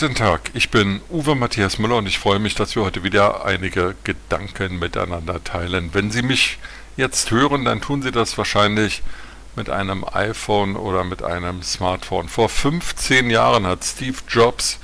Guten 0.00 0.14
Tag, 0.14 0.52
ich 0.54 0.70
bin 0.70 1.02
Uwe 1.10 1.34
Matthias 1.34 1.78
Müller 1.78 1.98
und 1.98 2.06
ich 2.06 2.18
freue 2.18 2.38
mich, 2.38 2.54
dass 2.54 2.74
wir 2.74 2.84
heute 2.84 3.04
wieder 3.04 3.44
einige 3.44 3.94
Gedanken 4.02 4.78
miteinander 4.78 5.44
teilen. 5.44 5.90
Wenn 5.92 6.10
Sie 6.10 6.22
mich 6.22 6.56
jetzt 6.96 7.30
hören, 7.30 7.66
dann 7.66 7.82
tun 7.82 8.00
Sie 8.00 8.10
das 8.10 8.38
wahrscheinlich 8.38 9.02
mit 9.56 9.68
einem 9.68 10.06
iPhone 10.10 10.76
oder 10.76 11.04
mit 11.04 11.22
einem 11.22 11.62
Smartphone. 11.62 12.30
Vor 12.30 12.48
15 12.48 13.28
Jahren 13.28 13.66
hat 13.66 13.84
Steve 13.84 14.16
Jobs 14.26 14.78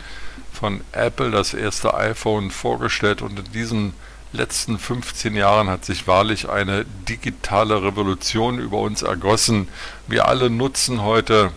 von 0.52 0.82
Apple 0.92 1.30
das 1.30 1.54
erste 1.54 1.94
iPhone 1.94 2.50
vorgestellt 2.50 3.22
und 3.22 3.38
in 3.38 3.52
diesen 3.52 3.94
letzten 4.34 4.78
15 4.78 5.34
Jahren 5.34 5.70
hat 5.70 5.86
sich 5.86 6.06
wahrlich 6.06 6.50
eine 6.50 6.84
digitale 7.08 7.82
Revolution 7.82 8.58
über 8.58 8.80
uns 8.80 9.00
ergossen. 9.00 9.68
Wir 10.08 10.28
alle 10.28 10.50
nutzen 10.50 11.00
heute 11.00 11.52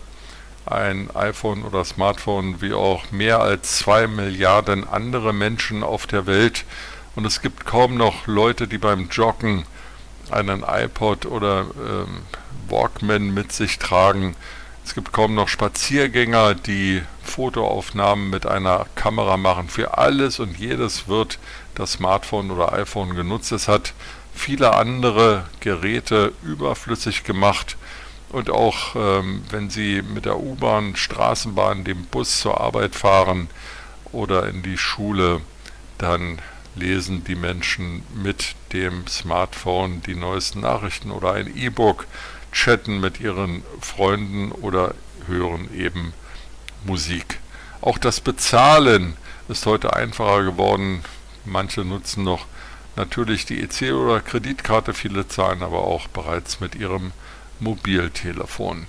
ein 0.70 1.10
iPhone 1.14 1.64
oder 1.64 1.84
Smartphone 1.84 2.60
wie 2.60 2.72
auch 2.72 3.10
mehr 3.10 3.40
als 3.40 3.78
zwei 3.78 4.06
Milliarden 4.06 4.88
andere 4.88 5.32
Menschen 5.32 5.82
auf 5.82 6.06
der 6.06 6.26
Welt. 6.26 6.64
Und 7.16 7.24
es 7.24 7.42
gibt 7.42 7.66
kaum 7.66 7.96
noch 7.96 8.26
Leute, 8.26 8.68
die 8.68 8.78
beim 8.78 9.08
Joggen 9.08 9.64
einen 10.30 10.62
iPod 10.62 11.26
oder 11.26 11.66
ähm, 11.76 12.22
Walkman 12.68 13.34
mit 13.34 13.52
sich 13.52 13.78
tragen. 13.78 14.36
Es 14.84 14.94
gibt 14.94 15.12
kaum 15.12 15.34
noch 15.34 15.48
Spaziergänger, 15.48 16.54
die 16.54 17.02
Fotoaufnahmen 17.22 18.30
mit 18.30 18.46
einer 18.46 18.86
Kamera 18.94 19.36
machen. 19.36 19.68
Für 19.68 19.98
alles 19.98 20.38
und 20.38 20.58
jedes 20.58 21.08
wird 21.08 21.38
das 21.74 21.92
Smartphone 21.92 22.50
oder 22.50 22.72
iPhone 22.72 23.14
genutzt. 23.14 23.52
Es 23.52 23.68
hat 23.68 23.92
viele 24.32 24.74
andere 24.74 25.44
Geräte 25.60 26.32
überflüssig 26.42 27.24
gemacht 27.24 27.76
und 28.30 28.50
auch 28.50 28.94
ähm, 28.94 29.42
wenn 29.50 29.70
Sie 29.70 30.02
mit 30.02 30.24
der 30.24 30.38
U-Bahn, 30.38 30.96
Straßenbahn, 30.96 31.84
dem 31.84 32.04
Bus 32.04 32.40
zur 32.40 32.60
Arbeit 32.60 32.94
fahren 32.94 33.48
oder 34.12 34.48
in 34.48 34.62
die 34.62 34.78
Schule, 34.78 35.40
dann 35.98 36.38
lesen 36.76 37.24
die 37.24 37.34
Menschen 37.34 38.04
mit 38.14 38.54
dem 38.72 39.06
Smartphone 39.06 40.02
die 40.02 40.14
neuesten 40.14 40.60
Nachrichten 40.60 41.10
oder 41.10 41.32
ein 41.32 41.54
E-Book, 41.56 42.06
chatten 42.52 43.00
mit 43.00 43.20
ihren 43.20 43.62
Freunden 43.80 44.52
oder 44.52 44.94
hören 45.26 45.68
eben 45.76 46.12
Musik. 46.84 47.38
Auch 47.80 47.98
das 47.98 48.20
Bezahlen 48.20 49.16
ist 49.48 49.66
heute 49.66 49.94
einfacher 49.94 50.42
geworden. 50.44 51.02
Manche 51.44 51.84
nutzen 51.84 52.24
noch 52.24 52.46
natürlich 52.96 53.46
die 53.46 53.62
EC 53.62 53.92
oder 53.92 54.20
Kreditkarte, 54.20 54.94
viele 54.94 55.26
zahlen 55.28 55.62
aber 55.62 55.84
auch 55.84 56.08
bereits 56.08 56.60
mit 56.60 56.74
ihrem 56.74 57.12
Mobiltelefon. 57.60 58.86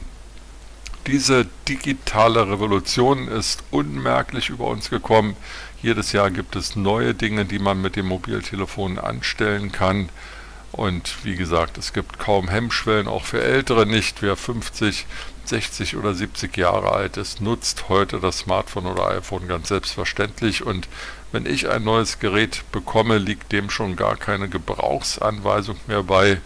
Diese 1.07 1.47
digitale 1.67 2.49
Revolution 2.49 3.27
ist 3.27 3.63
unmerklich 3.71 4.49
über 4.49 4.67
uns 4.67 4.89
gekommen. 4.89 5.35
Jedes 5.81 6.11
Jahr 6.11 6.29
gibt 6.29 6.55
es 6.55 6.75
neue 6.75 7.15
Dinge, 7.15 7.45
die 7.45 7.59
man 7.59 7.81
mit 7.81 7.95
dem 7.95 8.07
Mobiltelefon 8.07 8.99
anstellen 8.99 9.71
kann. 9.71 10.09
Und 10.71 11.25
wie 11.25 11.35
gesagt, 11.35 11.77
es 11.77 11.91
gibt 11.91 12.19
kaum 12.19 12.47
Hemmschwellen, 12.47 13.07
auch 13.07 13.25
für 13.25 13.41
Ältere 13.41 13.85
nicht. 13.85 14.21
Wer 14.21 14.37
50, 14.37 15.05
60 15.43 15.97
oder 15.97 16.13
70 16.13 16.55
Jahre 16.55 16.91
alt 16.91 17.17
ist, 17.17 17.41
nutzt 17.41 17.89
heute 17.89 18.19
das 18.19 18.39
Smartphone 18.39 18.85
oder 18.85 19.09
iPhone 19.09 19.47
ganz 19.47 19.67
selbstverständlich. 19.67 20.63
Und 20.63 20.87
wenn 21.31 21.45
ich 21.45 21.69
ein 21.69 21.83
neues 21.83 22.19
Gerät 22.19 22.63
bekomme, 22.71 23.17
liegt 23.17 23.51
dem 23.51 23.69
schon 23.69 23.95
gar 23.95 24.15
keine 24.15 24.47
Gebrauchsanweisung 24.47 25.77
mehr 25.87 26.03
bei. 26.03 26.39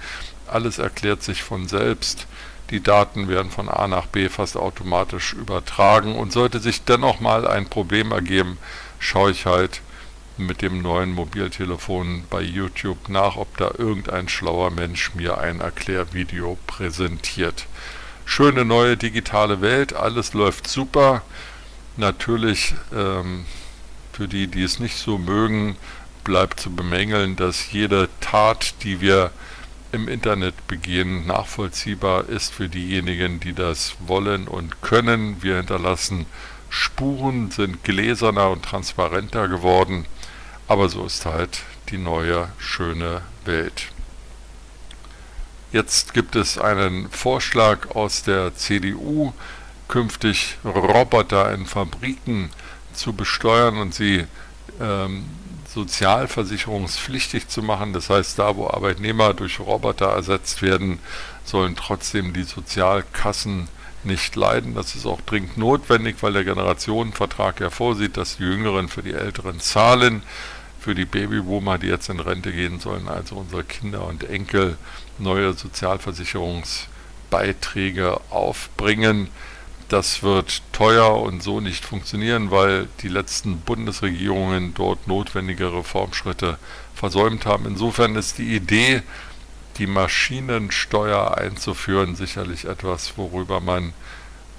Alles 0.48 0.78
erklärt 0.78 1.24
sich 1.24 1.44
von 1.44 1.68
selbst. 1.68 2.28
Die 2.72 2.82
Daten 2.82 3.28
werden 3.28 3.52
von 3.52 3.70
A 3.70 3.88
nach 3.88 4.08
B 4.08 4.30
fast 4.30 4.58
automatisch 4.58 5.34
übertragen 5.34 6.16
und 6.16 6.32
sollte 6.32 6.60
sich 6.60 6.84
dennoch 6.84 7.20
mal 7.20 7.48
ein 7.48 7.68
Problem 7.68 8.12
ergeben, 8.12 8.58
schaue 9.00 9.32
ich 9.32 9.46
halt 9.46 9.82
mit 10.38 10.62
dem 10.62 10.82
neuen 10.82 11.12
Mobiltelefon 11.14 12.26
bei 12.30 12.42
YouTube 12.42 13.08
nach, 13.08 13.38
ob 13.38 13.56
da 13.58 13.72
irgendein 13.78 14.28
schlauer 14.28 14.72
Mensch 14.72 15.14
mir 15.14 15.38
ein 15.38 15.62
Erklärvideo 15.62 16.58
präsentiert. 16.68 17.68
Schöne 18.26 18.66
neue 18.66 18.98
digitale 18.98 19.62
Welt, 19.62 19.94
alles 19.94 20.34
läuft 20.34 20.68
super. 20.68 21.22
Natürlich 21.96 22.74
ähm, 22.94 23.46
für 24.12 24.28
die, 24.28 24.48
die 24.48 24.64
es 24.64 24.80
nicht 24.80 24.98
so 24.98 25.18
mögen, 25.18 25.78
bleibt 26.24 26.60
zu 26.60 26.72
bemängeln, 26.72 27.36
dass 27.36 27.72
jede 27.72 28.10
Tat, 28.20 28.74
die 28.84 29.00
wir 29.00 29.32
im 29.96 30.08
Internet 30.08 30.68
begehen, 30.68 31.26
nachvollziehbar 31.26 32.30
ist 32.30 32.54
für 32.54 32.70
diejenigen, 32.70 33.40
die 33.40 33.54
das 33.54 33.96
wollen 34.06 34.48
und 34.48 34.82
können. 34.82 35.42
Wir 35.42 35.58
hinterlassen 35.58 36.26
Spuren, 36.70 37.50
sind 37.52 37.84
gläserner 37.84 38.50
und 38.50 38.64
transparenter 38.64 39.48
geworden, 39.48 40.06
aber 40.68 40.90
so 40.90 41.06
ist 41.06 41.26
halt 41.26 41.64
die 41.90 41.98
neue 41.98 42.50
schöne 42.58 43.22
Welt. 43.46 43.88
Jetzt 45.72 46.14
gibt 46.14 46.36
es 46.36 46.58
einen 46.58 47.10
Vorschlag 47.10 47.96
aus 47.96 48.24
der 48.24 48.56
CDU, 48.56 49.34
künftig 49.88 50.58
Roboter 50.64 51.54
in 51.54 51.66
Fabriken 51.66 52.50
zu 52.94 53.14
besteuern 53.14 53.78
und 53.78 53.94
sie 53.94 54.26
ähm, 54.82 55.26
sozialversicherungspflichtig 55.76 57.48
zu 57.50 57.62
machen. 57.62 57.94
Das 57.94 58.10
heißt, 58.10 58.40
da 58.40 58.56
wo 58.56 58.68
Arbeitnehmer 58.68 59.36
durch 59.36 59.60
Roboter 59.60 60.08
ersetzt 60.08 60.64
werden, 60.64 60.98
sollen 61.44 61.76
trotzdem 61.76 62.34
die 62.34 62.44
Sozialkassen 62.44 63.68
nicht 64.04 64.36
leiden. 64.36 64.74
Das 64.74 64.96
ist 64.96 65.06
auch 65.06 65.22
dringend 65.22 65.58
notwendig, 65.58 66.16
weil 66.22 66.34
der 66.34 66.44
Generationenvertrag 66.44 67.60
ja 67.60 67.70
vorsieht, 67.70 68.18
dass 68.18 68.38
die 68.38 68.44
Jüngeren 68.44 68.88
für 68.88 69.04
die 69.04 69.14
Älteren 69.14 69.60
zahlen. 69.60 70.24
Für 70.80 70.96
die 70.96 71.06
Babyboomer, 71.06 71.78
die 71.80 71.88
jetzt 71.88 72.10
in 72.10 72.20
Rente 72.20 72.52
gehen 72.52 72.80
sollen, 72.80 73.08
also 73.08 73.38
unsere 73.38 73.64
Kinder 73.64 74.06
und 74.06 74.24
Enkel, 74.24 74.78
neue 75.18 75.54
Sozialversicherungsbeiträge 75.54 78.20
aufbringen. 78.30 79.30
Das 79.90 80.24
wird 80.24 80.64
teuer 80.72 81.22
und 81.22 81.44
so 81.44 81.60
nicht 81.62 81.86
funktionieren, 81.86 82.50
weil 82.50 82.88
die 83.02 83.08
letzten 83.08 83.60
Bundesregierungen 83.60 84.74
dort 84.74 85.08
notwendige 85.08 85.72
Reformschritte 85.72 86.58
versäumt 86.96 87.46
haben. 87.46 87.66
Insofern 87.68 88.16
ist 88.16 88.40
die 88.40 88.56
Idee, 88.56 89.04
die 89.78 89.88
Maschinensteuer 89.88 91.38
einzuführen, 91.38 92.16
sicherlich 92.16 92.66
etwas, 92.66 93.18
worüber 93.18 93.60
man 93.60 93.94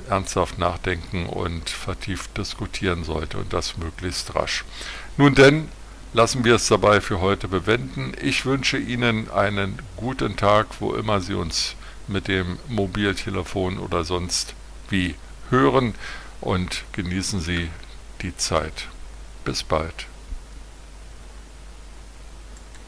ernsthaft 0.09 0.59
nachdenken 0.59 1.27
und 1.27 1.71
vertieft 1.71 2.37
diskutieren 2.37 3.03
sollte 3.03 3.39
und 3.39 3.53
das 3.53 3.79
möglichst 3.79 4.35
rasch. 4.35 4.65
Nun 5.17 5.35
denn, 5.35 5.69
lassen 6.13 6.45
wir 6.45 6.55
es 6.55 6.69
dabei 6.69 7.01
für 7.01 7.21
heute 7.21 7.49
bewenden. 7.49 8.13
Ich 8.23 8.47
wünsche 8.47 8.79
Ihnen 8.79 9.31
einen 9.31 9.79
guten 9.97 10.37
Tag, 10.37 10.67
wo 10.81 10.95
immer 10.95 11.21
Sie 11.21 11.35
uns 11.35 11.75
mit 12.09 12.29
dem 12.29 12.59
Mobiltelefon 12.69 13.79
oder 13.79 14.05
sonst 14.05 14.55
wie 14.91 15.15
hören 15.51 15.95
und 16.41 16.85
genießen 16.93 17.41
Sie 17.41 17.71
die 18.23 18.37
Zeit. 18.37 18.89
Bis 19.45 19.63
bald. 19.63 20.07